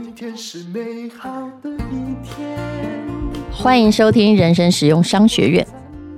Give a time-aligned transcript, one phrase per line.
[0.00, 2.56] 今天是美好的一天。
[3.50, 5.66] 欢迎收听人生实用商学院。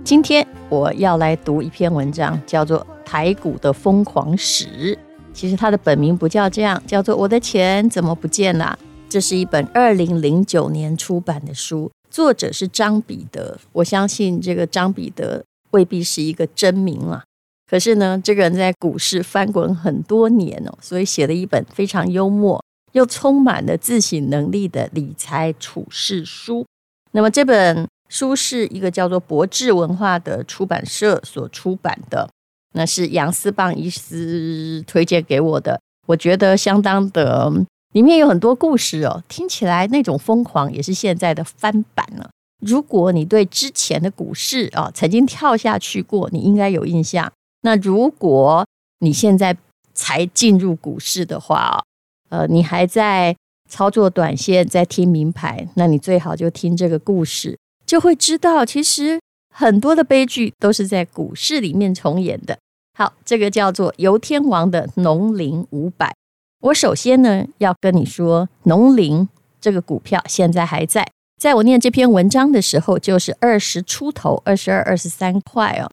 [0.05, 4.95] 今天我要来读一篇文章，叫做《台股的疯狂史》。
[5.33, 8.79] 其实它的本名不叫这样，叫做《我的钱怎么不见了》。
[9.09, 13.59] 这是一本二零零九年出版的书，作者是张彼得。
[13.73, 17.25] 我相信这个张彼得未必是一个真名啊。
[17.67, 22.63] 可是呢，这个人在股市翻滚很多年哦，所以写了一本非常幽默
[22.93, 26.67] 又充满了自省能力的理财处世书。
[27.13, 32.29] 那么这本书是一个叫做博智文化的出版社所出版的，
[32.75, 37.53] 那是杨思棒医师推荐给我的，我觉得相当的，
[37.93, 42.31] 里面有很多故事哦，听起来那种疯狂也是现在的翻版了。
[42.65, 47.33] 如果你对之前的股市啊曾经跳下去过，你应该有印象。
[47.63, 48.67] 那如果
[49.01, 49.57] 你现在
[49.95, 51.83] 才进入股市的话，
[52.31, 53.37] 呃，你还在
[53.69, 59.21] 操作短线，在听名牌，那你最好就听这个故事，就会知道其实
[59.55, 62.59] 很多的悲剧都是在股市里面重演的。
[62.97, 66.15] 好，这个叫做游天王的农林五百。
[66.63, 69.29] 我首先呢要跟你说，农林
[69.61, 71.07] 这个股票现在还在，
[71.41, 75.91] 在我念这篇文章的时候，就是二十出头，二十二、二十三块哦。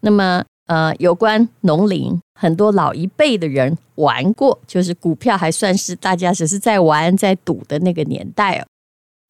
[0.00, 0.44] 那么。
[0.66, 8.66] 呃，有关农林，很多老一辈的人玩过，就是股票还算是大家只是在玩、在赌的那个年代哦。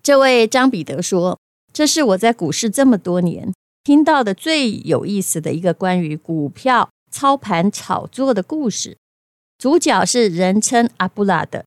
[0.02, 1.38] 这位张彼得说
[1.74, 3.52] ：“这是我在股市这么多年
[3.84, 8.96] 听到的最有意思的一个关于股票操盘炒作的故事。
[9.58, 11.66] 主角是人称阿布拉的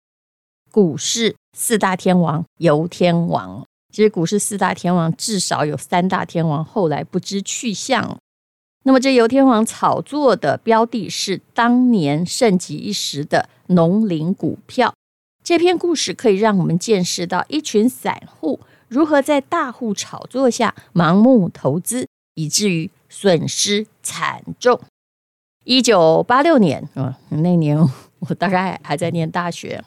[0.72, 3.64] 股市四大天王游天王。
[3.94, 8.18] 其实股市四大天王至少有三大天王后来不知去向。”
[8.90, 14.96] 那么，这游天王炒作的标的是当年盛极一时的农林股票。
[15.44, 24.82] 这篇故事可以让我们见识到一群散户如何在大户炒作下盲目投资，以至于损失惨重。
[25.66, 27.78] 一九八六年，嗯，那年
[28.22, 29.84] 我大概还在念大学。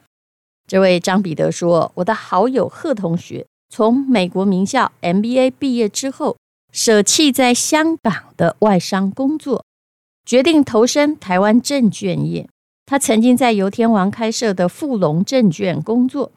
[0.69, 6.37] 这位张彼得说：“我的好友贺同学从美国名校 MBA 毕业之后。”
[6.73, 9.67] 舍弃在香港的外商工作，
[10.25, 12.49] 决定投身台湾证券业。
[12.87, 16.33] 他曾经在游天王开设的富隆证券工作。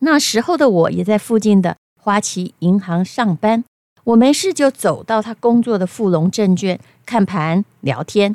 [0.00, 3.64] 那时候的我也在附近的花旗银行上班。
[4.02, 8.34] 我没事就走到他工作的富隆证券看盘聊天。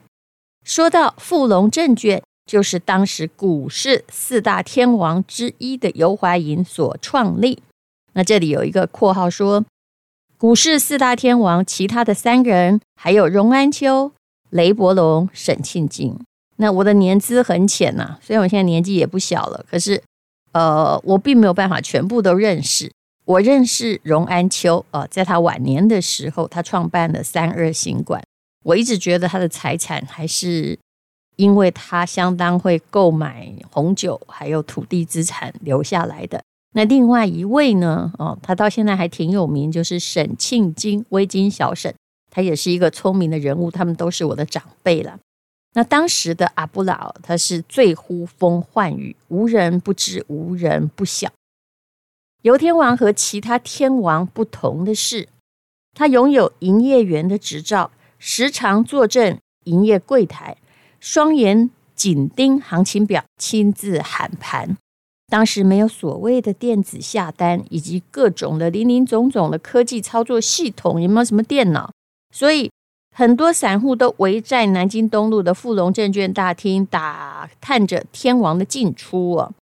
[0.64, 7.62] 说到富隆证券，就是当时股市四大天王之一的游华银所创立。
[8.14, 9.66] 那这里有一个括号说。
[10.42, 14.12] 股市四大天王，其他的三个人还有荣安秋、
[14.50, 16.18] 雷伯龙、沈庆金。
[16.56, 20.02] 那我的年资很浅呐、虽然我现在年纪也不小了，可是，
[20.54, 22.92] 呃，我并没有办法全部都认识。
[23.26, 28.20] 我认识荣安秋，呃，在他晚年的时候，他创办了三二行馆。
[28.64, 30.76] 我一直觉得他的财产还是
[31.36, 36.42] 因为他相当会购买红酒，还有土地资产留下来的。
[36.74, 38.14] 那另外一位呢？
[38.18, 41.94] 哦，他到现在还挺有名，就是沈庆金，微金小沈，
[42.30, 43.70] 他也是一个聪明的人物。
[43.70, 45.20] 他们都是我的长辈了。
[45.74, 51.30] 那当时的阿布老，他是最呼风唤雨，无人不知，无人不晓。
[52.42, 55.28] 游天王和其他天王不同的是，
[55.94, 60.58] 他拥有营业员的执照，时常坐镇营业柜台，
[61.00, 64.78] 双眼紧盯行情表，亲自喊盘。
[65.32, 71.90] 当时没有所谓的电子下单，以及各种的林林总总的科技操作系统，有没有什么电脑？
[72.36, 72.70] 所以
[73.16, 79.54] 很多散户都围在南京东路的富隆证券大厅，打探着天王的进出啊！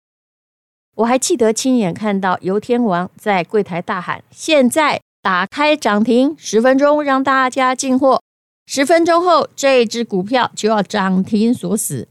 [0.96, 8.20] 我还记得亲眼看到游天王在柜台大喊：“现在打开涨停，十分钟让大家进货，
[8.66, 12.08] 十分钟后这只股票就要涨停锁死。”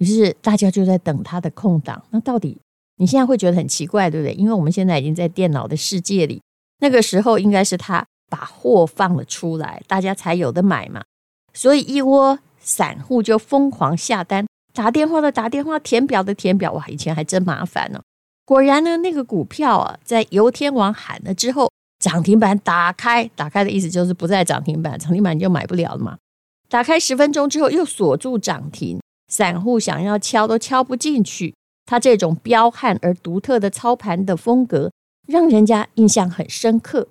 [0.00, 2.02] 于是大家就在等他的空档。
[2.08, 2.56] 那到底？
[2.98, 4.34] 你现在会觉得很奇怪，对不对？
[4.34, 6.42] 因为我们现在已经在电脑的世界里，
[6.80, 11.02] 那个时候应该是他把货放了出来，大家才有的买嘛。
[11.54, 16.72] 所以一窝散户就疯狂下单，打电话的打电话，填表的填表。
[16.72, 18.00] 哇，以前还真麻烦呢。
[18.44, 26.16] 果然呢，那个股票啊，在游天王喊了之后，涨停板打开，打开的意思就是不在涨停板，涨停板你就买不了了嘛。
[26.68, 31.54] 打开十分钟之后又锁住涨停，散户想要敲都敲不进去。
[31.88, 34.92] 他这种彪悍而独特的操盘的风格，
[35.26, 37.08] 让人家印象很深刻。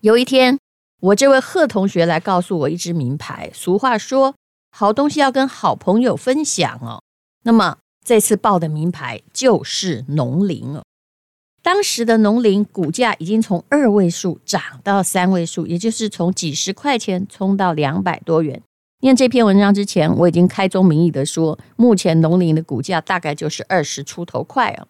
[0.00, 0.58] 有一天，
[0.98, 3.50] 我这位贺同学来告诉我一支名牌。
[3.52, 4.34] 俗话说，
[4.70, 7.02] 好东西要跟好朋友分享哦。
[7.44, 10.82] 那么，这次报的名牌就是农林了。
[11.60, 18.62] 当时的农林股价已经从二位数涨到三位数，也就是从几十块钱冲到两百多元。
[19.02, 24.86] 念这篇文章之前，我已经开宗明义的说，目前农林的股价大概就是二十出头块啊。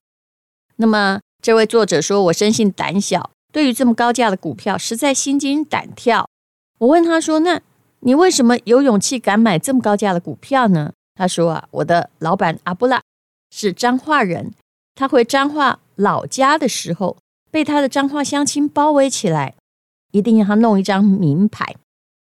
[0.77, 6.29] 那么这位作者说，我生性胆小，对于这么高价的股票，实在心惊胆跳。
[6.79, 7.63] 我问他说：“那
[8.01, 13.01] 你为什么有勇气敢买这么高价的股票呢？”他说：“啊，我的老板阿布拉
[13.51, 14.53] 是彰化人，
[14.95, 17.17] 他回彰化老家的时候，
[17.51, 19.55] 被他的彰化乡亲包围起来，
[20.11, 21.77] 一定要他弄一张名牌，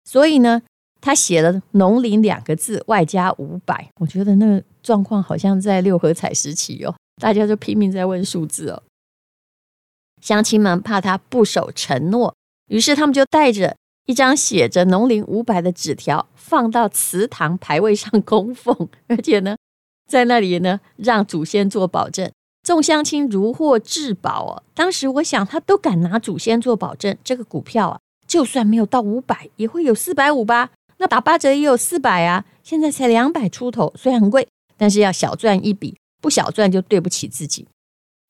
[0.04, 0.64] 所以呢，
[1.02, 3.90] 他写了‘农林’两个字，外加五百。
[4.00, 8.82] 我觉得那个状况好像在六合彩时期哦，大家就拼命在问数字哦。
[10.22, 12.34] 乡亲们怕他不守承诺，
[12.68, 13.76] 于是他们就带着
[14.06, 18.76] 一张写着‘农林五百’的纸条，放到祠堂牌位上供奉，
[19.08, 19.56] 而且呢，
[20.10, 22.32] 在那里呢，让祖先做保证。
[22.64, 24.64] 众乡亲如获至宝哦。
[24.74, 30.72] 当时我想，他都敢拿祖先做保证，这个股票啊，就算没有到五百，也会有四百五吧？
[30.98, 32.46] 那打八折也有四百啊。
[32.64, 34.48] 现在才两百出头，虽然很贵，
[34.78, 37.68] 但是要小赚一笔，不小赚就对不起自己。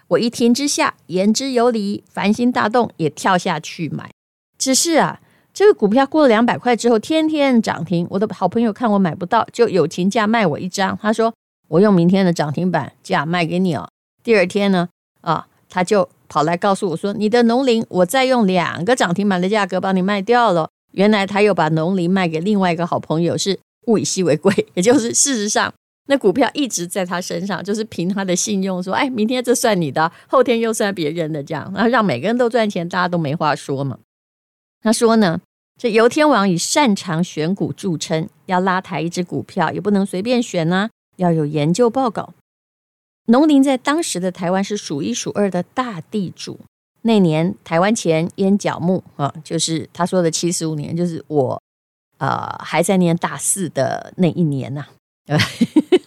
[0.09, 4.09] 我一听之下，言之有理，凡心大动，也跳下去买。
[4.57, 5.21] 只是啊。
[5.57, 8.05] 这个股票过了两百块之后，天天涨停。
[8.09, 10.99] 我的好朋友看我买不到，就友情价卖我一张。
[11.01, 11.33] 他说
[11.69, 13.87] ：“我用明天的涨停板价卖给你哦。”
[14.21, 14.89] 第二天呢，
[15.21, 23.57] 啊，他就跑来告诉我说：“你的农林，我再用两个涨停板的价格帮你卖掉了。”原来他又把农林卖给另外一个好朋友，是
[23.87, 25.73] 物以稀为贵， 也就是事实上
[26.07, 33.99] 那股票一直在他身上，就是凭他的信用说：“哎，明天这算你的，后天又算别人的，这样，然后让每个人都赚钱，大家都没话说嘛。”
[34.81, 35.41] 他说呢，
[35.77, 42.33] 这游天王以擅长选股著称，要拉抬一只股票也不能随便选呢、啊，要有研究报告。
[43.27, 46.59] 农林在当时的台湾是数一数二的大地主。
[47.05, 51.61] 那年台湾前烟角目啊，就是他说的七十五年，就是我
[52.17, 54.85] 呃还在念大四的那一年呐、
[55.27, 55.37] 啊。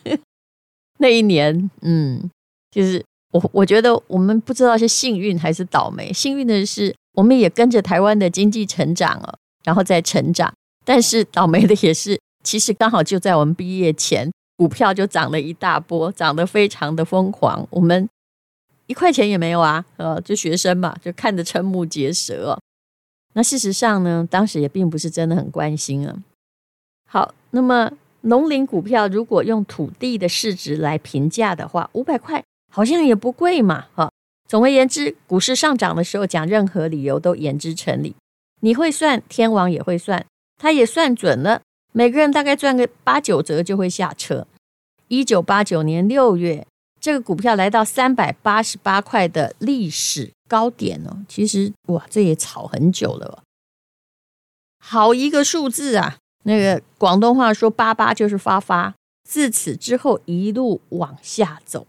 [0.99, 2.29] 那一年，嗯，
[2.71, 6.12] 就是我我觉得我们不知道是幸运还是倒霉。
[6.12, 6.95] 幸运的是。
[7.15, 10.55] 我们也跟着台湾的经济成长了，然后再成长。
[10.85, 17.67] 但是倒霉的也是，其实刚好就在我们毕业前，股票就涨了一大波，涨得非常的疯狂。
[17.71, 18.09] 我们
[18.88, 22.58] 一块钱也没有啊，呃，就学生嘛，就看得瞠目结舌。
[23.35, 26.17] 那事实上呢，当时也并不是真的很关心啊。
[27.06, 27.93] 好，那么
[28.23, 32.43] 农林股票如果用土地的市值来评价的话，五百块
[32.73, 34.11] 好像也不贵嘛，哈。
[34.49, 38.17] 总而言之，股市上涨的时候，讲任何理由都言之成理。
[38.61, 40.25] 你会算，天王也会算，
[40.56, 41.61] 他也算准了。
[41.93, 44.46] 每个人大概赚个八九折就会下车。
[45.08, 46.67] 一九八九年六月，
[47.00, 51.25] 这个股票来到三百八十八块的历史高点哦。
[51.29, 53.43] 其实哇，这也炒很久了。
[54.79, 56.17] 好一个数字啊！
[56.45, 58.95] 那个广东话说“八八”就是发发。
[59.29, 61.87] 自此之后，一路往下走。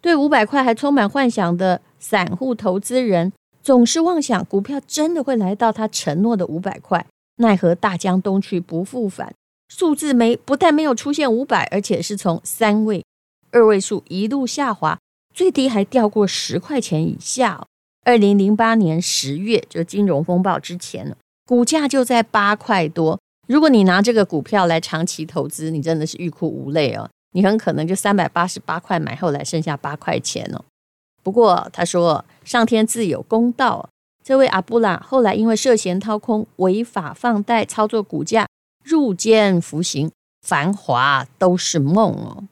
[0.00, 3.32] 对五百块还充满幻想的散户投资人，
[3.62, 7.04] 总是妄想股票真的会来到他承诺的五百块，
[7.36, 9.34] 奈何大江东去不复返，
[9.68, 13.04] 数字没不但没有出现五百，而且是从三位、
[13.52, 14.98] 二位数一路下滑，
[15.32, 17.64] 最低还掉过十块钱以下。
[18.04, 21.14] 二零零八年十月，就金融风暴之前，
[21.46, 23.20] 股价就在八块多。
[23.46, 27.08] 如果你拿这个股票来长期投资，你真的是欲哭无泪哦。
[27.34, 30.64] 你很可能就三百八十八块买，后来剩下八块钱哦。
[31.22, 33.88] 不过他说上天自有公道，
[34.24, 38.46] 这位阿布拉后来因为涉嫌掏空、违法放贷、操作股价，
[38.82, 40.10] 入监服刑，
[40.46, 42.44] 繁华都是梦哦。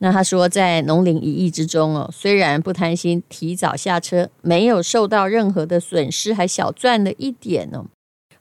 [0.00, 7.86] 那他说在农林一役之中哦，虽然不贪心，提早下车，没有受到任何的损失，还小赚了一点哦。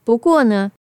[0.03, 0.71] 不过呢，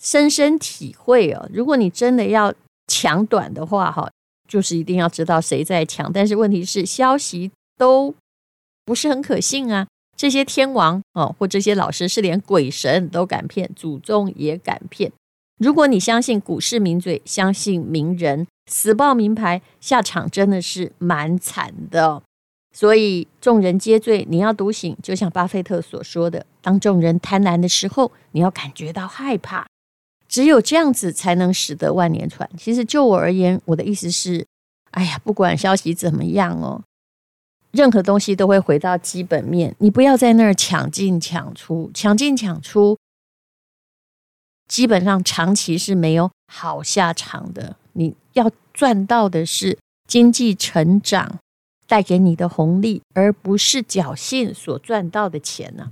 [0.00, 2.54] 深深体会哦，如果你真的要
[2.86, 4.08] 抢短的话，哈。
[4.48, 8.14] 就是一定要知道谁在抢，但是问题是消息都
[8.84, 9.88] 不是很可信啊。
[10.16, 15.10] 这些天王哦，或这些老师是连鬼神都敢骗，祖宗也敢骗。
[15.58, 22.22] 如果你相信股市名嘴，相信名人，死报名牌，下场真的是蛮惨的。
[22.72, 24.94] 所以众人皆醉，你要独醒。
[25.02, 29.66] 就像巴菲特所说的，当众人贪婪的时候，你要感觉到害怕。
[30.28, 32.46] 只有这样子才能使得万年船。
[32.58, 34.44] 其实就我而言，我的意思是，
[34.90, 36.82] 哎呀，不管消息怎么样哦，
[37.70, 39.74] 任何东西都会回到基本面。
[39.78, 42.98] 你不要在那儿抢进抢出，抢进抢出，
[44.68, 47.76] 基本上长期是没有好下场的。
[47.98, 51.38] 你要赚到的是经济成长
[51.86, 55.90] 带给你的红利，而不是侥幸所赚到的钱呢、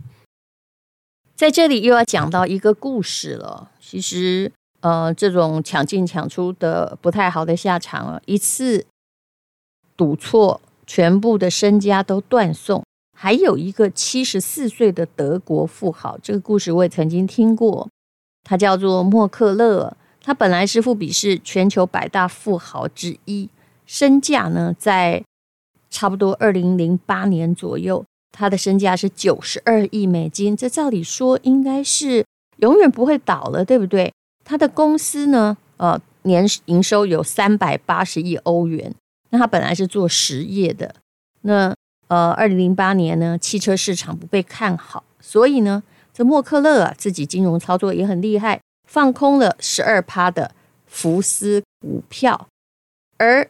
[1.35, 3.71] 在这里又要讲到一个故事了。
[3.81, 8.85] 其实，呃，这种抢进抢出的不太好的下场啊，一次
[9.97, 12.85] 赌错，全部的身家都断送。
[13.17, 17.89] 还有一个七十四岁的德国富豪，这个故事我也曾经听过，
[18.43, 19.97] 他叫做默克勒。
[20.25, 23.51] 他本来是富比是全球百大富豪之一，
[23.85, 25.23] 身价呢在
[25.91, 28.03] 差不多二零零八年左右，
[28.33, 30.57] 他的身价是九十二亿美金。
[30.57, 32.25] 这照理说应该是
[32.57, 34.11] 永远不会倒了，对不对？
[34.43, 38.95] 他的公司呢，呃，年营收有三百八十亿欧元。
[39.29, 40.95] 那他本来是做实业的，
[41.43, 41.75] 那
[42.09, 45.83] 呃，二零零八年呢，汽车市场不被看好，所以呢，
[46.15, 48.59] 这默克勒啊自己金融操作也很厉害。
[48.85, 50.55] 放空了十二趴的
[50.87, 52.49] 福斯股票，
[53.17, 53.49] 而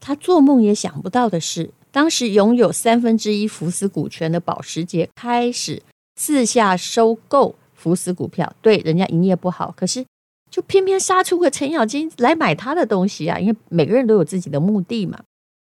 [0.00, 5.82] 他做梦也想不到的是，当时拥有三分之一福斯股权的保时捷开始
[6.16, 8.52] 私下收购福斯股票。
[8.60, 10.04] 对，人家营业不好，可是
[10.50, 13.38] 就偏偏杀出个程咬金来买他的东西啊！
[13.38, 15.20] 因为每个人都有自己的目的嘛。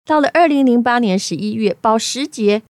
[0.04, 2.62] 到了二零零八年十一月，保时捷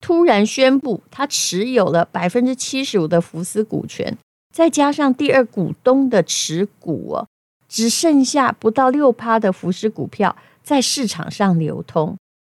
[0.00, 4.16] 突然宣布，他持有了百分之七十五的福斯股权。
[4.52, 7.26] 再加上第二股东的持股哦，
[7.68, 12.16] 只剩下不到六趴的福斯股票在市场上流通。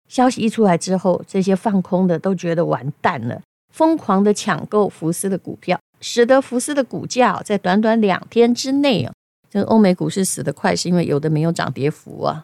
[0.10, 9.14] 消息一出来之后，这些放空的都觉得完蛋了，疯狂的抢购福斯的股票，使得福斯的股价在短短两天之内啊，
[9.50, 12.44] 这个欧美股市死得快，是因为有的没有涨跌幅啊，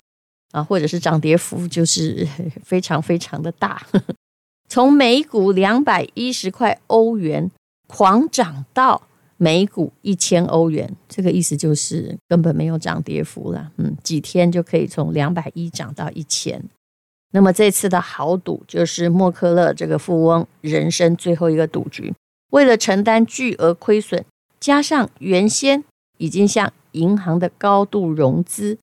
[0.51, 2.27] 啊，或者是涨跌幅就是
[2.63, 3.85] 非常非常的大，
[4.69, 7.49] 从每股两百一十块欧元
[7.87, 9.01] 狂涨到。
[9.41, 13.71] 每股一千欧元，这个意思就是根本没有涨跌幅了。
[13.77, 16.61] 嗯，几天就可以从两百一涨到一千。
[17.31, 22.13] 那么这次的豪赌就是默克勒这个富翁人生最后一个赌局。
[22.51, 24.25] 为了承担巨额亏损，
[24.59, 25.85] 加上原先
[26.17, 28.77] 已经向银行的高度融资，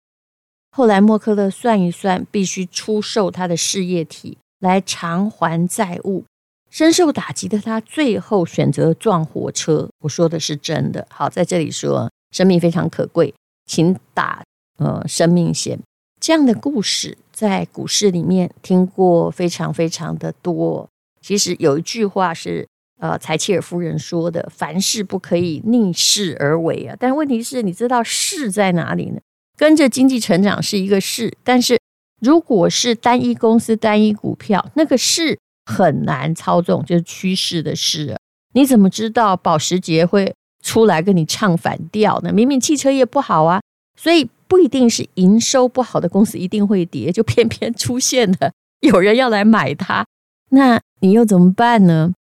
[0.71, 6.25] 后来默克勒算一算，必须出售他的事业体来偿还债务。
[6.71, 9.89] 深受打击的他，最后选择撞火车。
[10.01, 11.07] 我说的是真的。
[11.11, 13.33] 好，在这里说，生命非常可贵，
[13.65, 14.43] 请打
[14.79, 15.79] 呃生命险。
[16.21, 20.89] 这样的故事在股市里面听过非常非常的多。
[21.23, 22.67] 其实有一句话是
[22.99, 29.21] 呃柴契尔夫人说的：“凡事不可以逆势而为啊。”但问题是，你知道势在哪里呢？
[29.57, 31.79] 跟着经济成长是一个势，但是
[32.21, 35.39] 如果是单一公司、单一股票，那个势。
[35.67, 38.17] 很难操纵，就是趋势的事。
[38.55, 40.33] 你怎么知道保时捷会
[40.63, 42.33] 出来跟你唱反调呢？
[42.33, 43.61] 明明汽车业不好啊，
[44.01, 50.07] 所以不一定是营收不好的公司一定会跌，就偏偏出现了有人要来买它，
[50.51, 52.15] 那你又怎么办呢？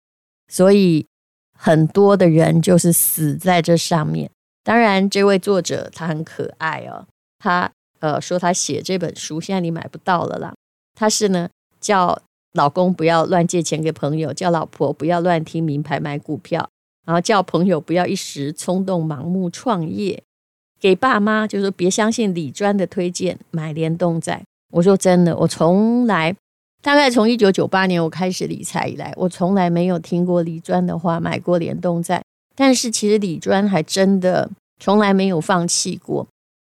[0.48, 1.06] 所以
[1.56, 4.30] 很多的人就是死在这上面。
[4.64, 7.06] 当然，这位作者他很可爱哦，
[7.38, 7.70] 他
[8.00, 10.54] 呃说他写这本书，现在你买不到了啦。
[10.94, 11.48] 他是呢
[11.80, 12.18] 叫。
[12.54, 16.68] 老公不要乱借钱给朋友，叫老婆不要乱听名牌买股票，
[17.04, 20.22] 然后叫朋友不要一时冲动盲目创业。
[20.80, 24.42] 给爸妈就是说别相信李专的推荐买联动债。
[24.72, 26.34] 我说真的，我从来
[26.80, 32.22] 大概从一九九八年我开始理财以来，我从来没有听过李专的话买过联动债。
[32.54, 36.24] 但是其实李专还真的从来没有放弃过。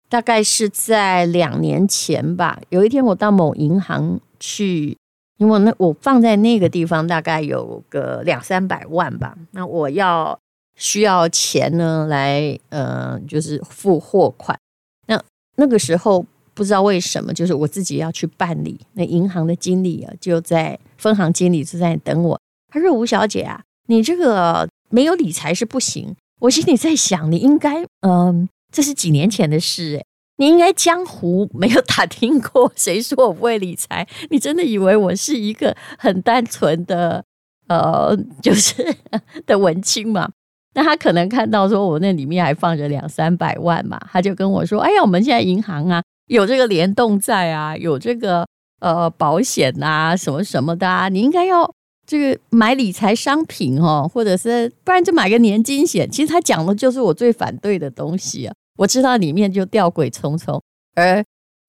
[0.08, 4.96] 大概是在两年前吧，有一天我到某银行去。
[5.38, 10.38] 因为那我放在那个地方大概有个两三百万吧，那我要
[10.76, 14.58] 需要钱呢来呃就是付货款，
[15.06, 15.22] 那
[15.56, 22.40] 那个时候不知道为什么就是我自己要去办理，那银行的经理啊就在分行经理就在等我，
[22.72, 29.94] 他说吴小姐啊，你这个没有理财是不行，我心里在想你应该嗯、呃、这是几年前的事。
[29.94, 30.04] 诶。
[30.38, 34.06] 你应该江湖没有打听过，谁说我不会理财？
[34.30, 37.22] 你真的以为我是一个很单纯的
[37.68, 38.94] 呃， 就是
[39.46, 40.30] 的文青嘛？
[40.74, 48.46] 那他可能看到说我那里面还放着两三百万嘛，他就跟我说：“哎呀，我们现在银行啊，有这个联动债啊，有这个
[48.80, 51.68] 呃保险啊，什么什么的啊，你应该要
[52.06, 58.54] 这个买理财商品哦，或者是不然就买个年金险。”其实他讲的就是我最反对的东西啊。
[58.78, 60.62] 我知道里面就吊诡重重，
[60.94, 61.24] 而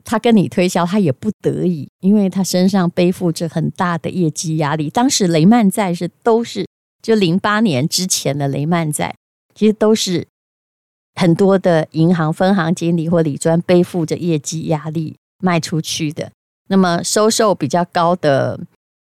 [0.05, 4.89] 他跟你推销，他也不得已，因为他身上背负着很大的业绩压力。
[4.89, 6.65] 当时雷曼债是都是
[7.01, 9.15] 就零八年之前的雷曼债，
[9.55, 10.27] 其实都是
[11.15, 16.31] 很多的银行分行经理或理专背负着业绩压力卖出去的。
[16.69, 18.59] 那么收受比较高的，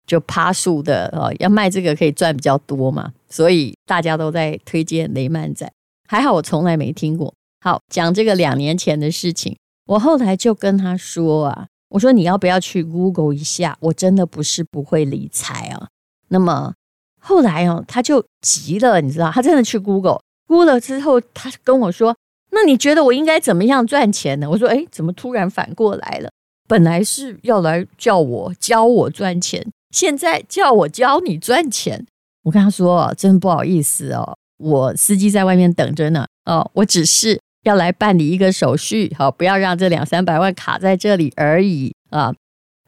[0.05, 5.72] 就趴数的哦，要卖这个可以赚比较多嘛，所以大家都在推荐雷曼债。
[6.08, 7.34] 还好我从来没听过。
[7.61, 13.77] 好，讲这个两年前的事情，我后来就跟他说啊，我说你要不要去 Google 一下？
[13.81, 15.87] 我真的不是不会理财啊。
[16.29, 16.73] 那么
[17.19, 22.15] 后来哦，他就急了，你知道，他真的去 Google，Google 了之后，他跟我说
[22.51, 26.29] ：“那你觉得我应该怎么样赚钱呢？”我说：“哎，怎么突然反过来了？
[26.67, 32.05] 本来是要来叫我教我赚钱，现在叫我教你赚钱。”
[32.43, 36.25] 我跟他说：“真不好意思哦。”我司机在外面等着呢。
[36.45, 42.33] 哦，我只是要来办理一个手续，好，不要让这两三百万卡在这里而已啊。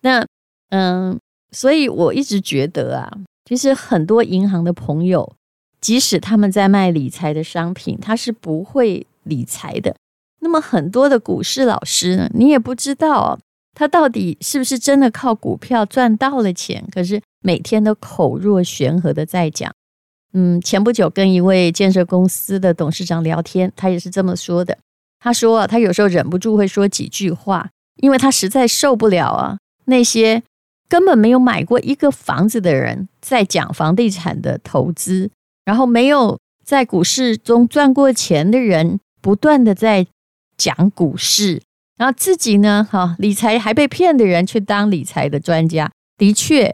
[0.02, 0.26] 那
[0.70, 1.20] 嗯，
[1.52, 3.12] 所以我一直觉得啊，
[3.46, 5.36] 其实很多银行的朋友，
[5.80, 9.96] 即使他们在卖理财的商品，他是不会理财的。
[10.40, 13.38] 那么很多的股市老师呢，你也不知道
[13.74, 19.72] 他到底是不是真的靠股票赚到了钱，可是每天都口若悬河的在讲。
[20.34, 24.78] 嗯，前不久跟一位建设公司的董事长聊天，他也是这么说的。
[25.20, 30.42] 他说啊，他有时候忍不住会说几句话，因为他实在受不了啊，那些
[30.88, 35.30] 根本没有买过一个房子的人在讲房地产的投资，
[35.66, 40.08] 然后没有在股市中赚过钱的人不断的在
[40.56, 41.62] 讲股市，
[41.98, 45.92] 然后自己呢，哈，理财还被骗的人去当理财的专家。
[46.18, 46.74] 的确，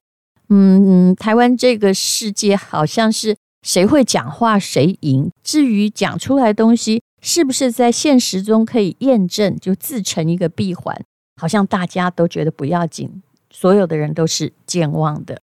[0.50, 3.36] 嗯，台湾这个世界好像是。
[3.68, 5.30] 谁会讲话谁赢。
[5.44, 11.04] 至于讲出来东西是不是在现实中可以验证，就自成一个闭环，
[11.36, 13.22] 好像大家都觉得不要紧，
[13.52, 15.42] 所有的人都是健忘的。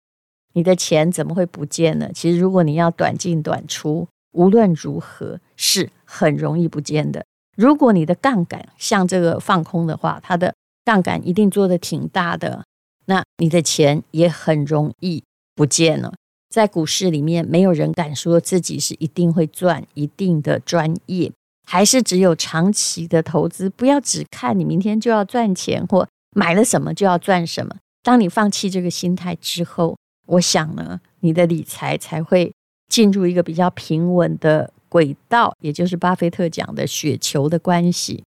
[0.54, 2.10] 你的钱怎么会不见呢？
[2.16, 7.26] 其实如果你要短进短出，无论如何是很容易不见的。
[7.58, 12.64] 如果你的杠杆像这个放空的话，它的杠杆一定做得挺大的，
[13.08, 16.14] 那你的钱也很容易不见了。
[16.54, 21.32] 在股市里面，没有人敢说自己是一定会赚、一定的专业，
[21.66, 23.68] 还是只有长期的投资。
[23.72, 27.76] 不要只看你明天就要赚钱，或买了什么就要赚什么。
[28.04, 32.54] 当你放弃这个心态之后，我想呢，你的理财才会
[32.88, 38.24] 进入一个比较平稳的轨道，也就是巴菲特讲的雪球的关系。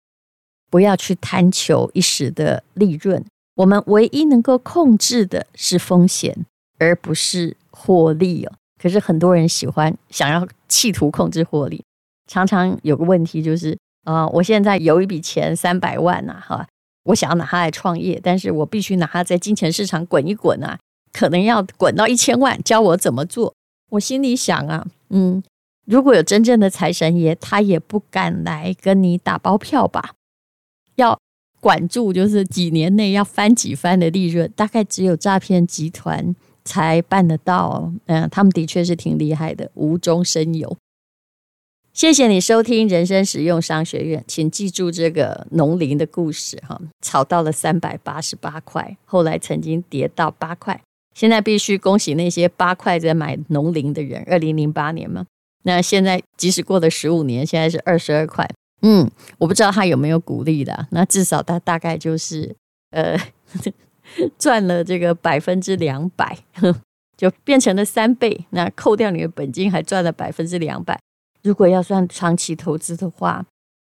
[0.69, 6.45] 不要去贪求一时的利润，我们唯一能够控制的是风险，
[6.81, 7.55] 而不是。
[7.73, 11.81] 获利哦，可是很多人喜欢想要企图控制获利，
[12.29, 16.67] 常常有个问题就是啊、我现在有一笔钱三百万呐，哈，
[17.05, 20.77] 我想要拿它来创业，但是我必须拿它在金钱市场滚一滚啊，
[21.13, 23.55] 可能要滚到一千万，教我怎么做。
[23.91, 25.41] 我心里想啊，嗯，
[25.85, 30.11] 如果有真正的财神爷，他也不敢来跟你打包票吧？
[30.95, 31.17] 要
[31.61, 36.35] 管住，就是几年内要翻几番的利润，大概只有诈骗集团。
[36.63, 40.77] 才办得到，嗯，他们的确是挺厉害的，无中生有。
[41.93, 50.81] 谢谢你收听人生实用商学院，请记住这个农林的故事哈，炒到了三百八十八块，后来曾经跌到八块，
[51.13, 54.23] 现在必须恭喜那些八块在买农林的人。
[54.25, 55.25] 二零零八年嘛，
[55.63, 58.49] 那现在即使过了十五年，现在是二十二块，
[58.83, 62.55] 嗯，我不知道他有没有鼓励的，那至少他大概就是
[62.91, 63.19] 呃。
[64.39, 66.37] 赚了这个百分之两百，
[67.17, 68.45] 就变成了三倍。
[68.51, 70.99] 那扣掉你的本金，还赚了百分之两百。
[71.43, 73.45] 如果要算长期投资的话，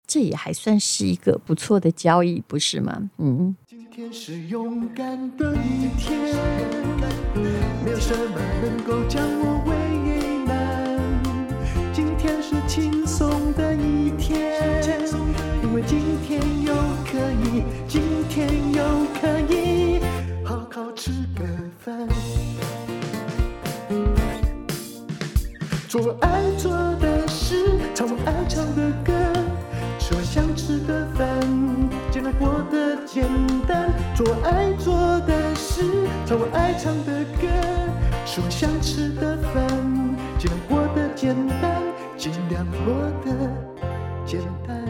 [0.06, 3.10] 这也还算是一个不错的交易，不是吗？
[3.18, 3.56] 嗯。
[3.66, 6.18] 今天是勇敢的一天，
[7.84, 9.72] 没有什么能够将我为
[10.44, 11.22] 难。
[11.92, 14.03] 今天是轻松的一
[25.86, 29.12] 做我爱做的事，唱我爱唱的歌，
[29.98, 31.28] 吃我想吃的饭，
[32.10, 33.28] 尽量过得简
[33.66, 33.92] 单。
[34.16, 34.94] 做我爱做
[35.26, 37.46] 的事，唱我爱唱的歌，
[38.24, 39.68] 吃我想吃的饭，
[40.38, 41.82] 尽量过得简单，
[42.16, 42.94] 尽量过
[43.26, 43.28] 得
[44.24, 44.82] 简单。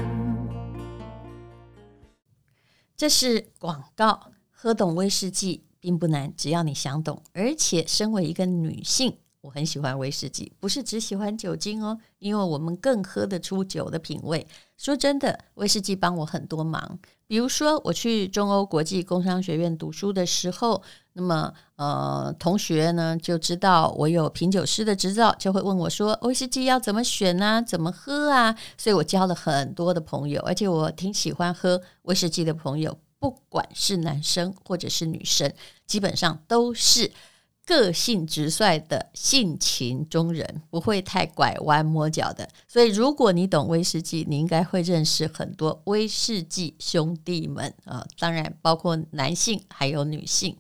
[2.97, 5.64] 这是广告，喝懂威士忌。
[5.85, 7.23] 并不难，只要你想懂。
[7.35, 14.47] 而且，身为一个女性，我很喜欢威士忌，不是只喜欢酒精哦，因为我们更喝得出酒的品味。
[14.79, 16.99] 说真的，威士忌帮我很多忙。
[17.27, 27.61] 比如说，我去中欧国际工商学院读书的时候，那么呃，同学呢就知道我有品酒师的执照，就会问我说：“威士忌要怎么选啊？
[27.61, 32.97] 怎么喝啊？”所以我交了很多的朋友，而且我挺喜欢喝威士忌的朋友。
[33.25, 35.51] 不管是男生或者是女生，
[35.87, 37.11] 基本上都是
[37.65, 42.47] 个性直率的性情中人，不会太拐弯抹角的。
[42.69, 50.55] 所以，如果你懂威士忌，你应该会认识很多威士忌兄弟们啊，当然包括男性还有女性。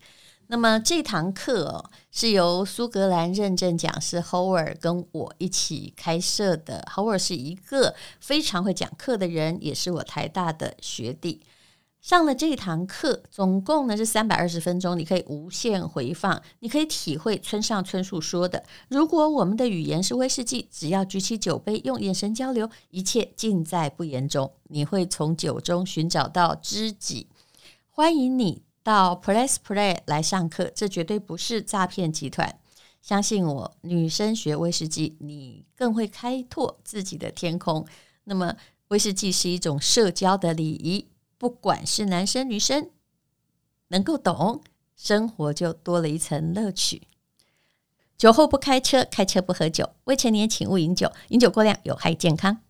[0.47, 6.83] 那么这堂课哦，是由苏格兰认证讲师 Howard 跟我一起开设的。
[6.91, 11.43] Howard 是一个非常会讲课的人，也是我台大的学弟。
[12.05, 24.53] 上了这堂课，总共呢是三百二十分钟，你可以无限回放，你可以体会村上春树说的：“如果我们的语言是威士忌，只要举起酒杯，用眼神交流，一切尽在不言中。
[24.65, 27.27] 你会从酒中寻找到知己。”
[27.89, 28.61] 欢迎你。
[28.83, 32.59] 到 Press Play 来上课，这绝对不是诈骗集团。
[33.01, 37.87] 相信我，女生学威士忌，你更会开拓自己的天空。
[38.25, 38.55] 那么，
[38.89, 41.07] 威士忌是一种社交的礼仪，
[41.45, 42.89] 不管是男生女生，
[43.89, 44.63] 能够懂，
[44.97, 47.07] 生活就多了一层乐趣。
[48.17, 52.63] 酒后不开车，开车不喝酒，未成年请勿饮酒，饮酒过量有害健康。